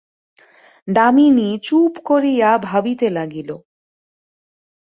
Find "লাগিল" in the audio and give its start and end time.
3.09-3.49